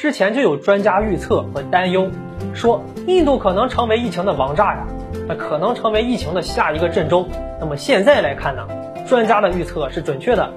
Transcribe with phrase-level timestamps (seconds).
[0.00, 2.08] 之前就有专家预测和担忧，
[2.54, 4.86] 说印度可能成为疫情的王炸呀，
[5.28, 7.28] 那可能成为疫情的下一个震中。
[7.60, 8.66] 那么现在来看呢，
[9.06, 10.54] 专家的预测是准确的。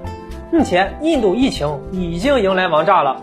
[0.50, 3.20] 目前印度疫情已经迎来王炸了，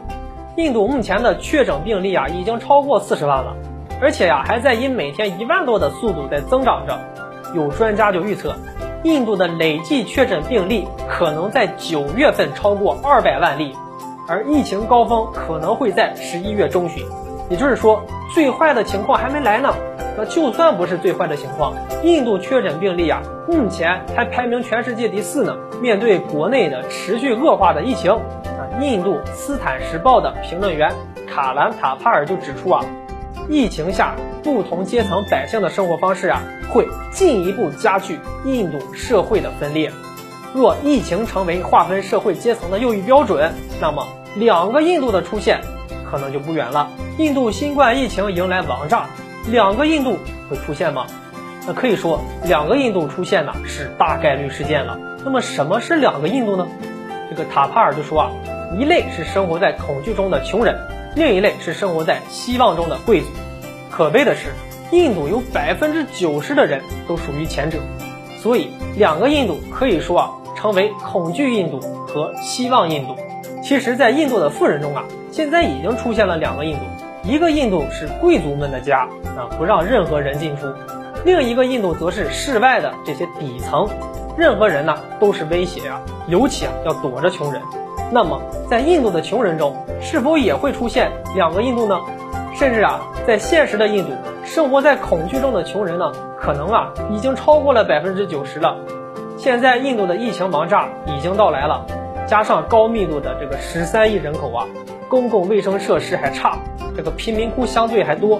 [0.57, 3.55] 印度目前的确诊病例啊已经超过四十万了，
[3.99, 6.99] 而且呀还在以每天一万多的速度在增长着。
[7.55, 8.53] 有专家就预测，
[9.03, 13.75] 印度的累计确诊病例可能在九月份超过二百万例，
[14.27, 17.05] 而疫情高峰可能会在十一月中旬。
[17.49, 18.02] 也就是说，
[18.34, 19.73] 最坏的情况还没来呢。
[20.17, 25.57] 那就算不是最坏的情况，印度确诊病例啊，目前还排名全世界第四呢。
[25.81, 30.93] 面对国内的持续恶化的疫情，啊，印度《斯坦时报》的评论员
[31.27, 32.85] 卡兰塔帕尔就指出啊，
[33.49, 39.91] 疫情下不同阶层百姓的生活方式啊，会进一步加剧印度社会的分裂。
[40.54, 45.62] 若疫情成为划分社会阶层的又一标准，那么两个印度的出现
[46.10, 46.90] 可能就不远了。
[47.18, 49.08] 印度新冠疫情迎来王炸。
[49.50, 51.08] 两个印度会出现吗？
[51.66, 54.99] 那可以说，两个印度出现呢是大概率事件了。
[55.24, 56.68] 那么什么是两个印度呢？
[57.30, 58.32] 这个塔帕尔就说啊，
[58.77, 60.77] 一类是生活在恐惧中的穷人，
[61.15, 63.27] 另一类是生活在希望中的贵族。
[63.90, 64.53] 可悲的是，
[64.91, 67.80] 印度有百分之九十的人都属于前者，
[68.38, 70.31] 所以两个印度可以说啊，
[70.62, 73.16] 成为恐惧印度和希望印度。
[73.63, 76.81] 其实，在印度的富人中啊，现在已经出现了两个印度。
[77.23, 80.68] 一个印度是贵族们的家啊，不让任何人进出；
[81.25, 83.88] 另一个印度则是室外的这些底层，
[84.38, 87.59] 任何人呢都是威胁啊，尤其啊要躲着穷人。
[88.12, 92.00] 那么在印度的穷人中，是否也会出现两个印度呢？
[92.53, 94.12] 甚至啊，在现实的印度，
[94.44, 98.75] 生活在恐惧中的穷人呢，可能啊已经超过了百分之九十了。
[99.44, 101.84] 现在印度的疫情王炸已经到来了，
[102.28, 104.67] 加上高密度的这个十三亿人口啊。
[105.09, 106.59] 公共卫生设施还差，
[106.95, 108.39] 这个贫民窟相对还多，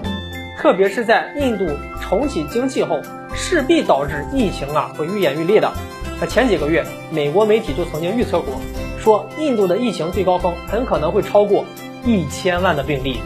[0.56, 1.66] 特别是在印度
[2.00, 3.00] 重启经济后，
[3.34, 5.72] 势必导致疫情啊会愈演愈烈的。
[6.20, 8.54] 那前几个月，美国媒体就曾经预测过，
[9.00, 11.64] 说印度的疫情最高峰很可能会超过
[12.04, 13.20] 一千万的病例。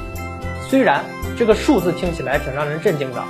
[0.66, 1.04] 虽然
[1.36, 3.22] 这个数字听起来挺让人震惊的，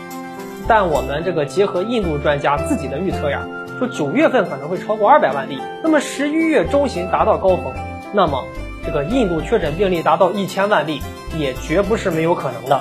[0.69, 3.45] 但我们这个结合印度专家自己的预测呀，
[3.79, 7.73] 说九月份可能会超过二百万例，那么十一月中旬达到高峰，
[8.13, 8.45] 那么。
[8.85, 11.03] 这个印度确诊病例达到一千万例，
[11.37, 12.81] 也绝不是没有可能的。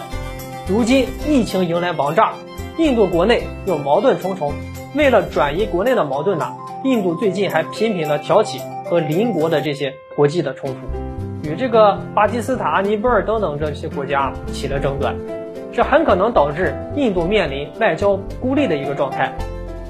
[0.69, 2.34] 如今疫情迎来王炸，
[2.78, 4.53] 印度国内又矛盾重重。
[4.94, 6.45] 为了转移国内的矛盾呢，
[6.84, 15.16] 印度最近还频频的挑起和邻国的这些国际的冲突，与这个巴基斯坦、尼泊尔等等这些国家起了争端，
[15.73, 19.35] 这很可能导致印度面临外交孤立的一个状态。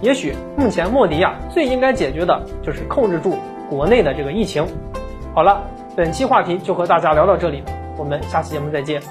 [0.02, 3.38] 也许目前莫迪呀最应该解决的就是控制住
[3.70, 4.66] 国内的这个疫情。
[5.34, 5.64] 好了。
[5.98, 7.64] 本期话题就和大家聊到这里，
[7.98, 9.02] 我们下期节目再见。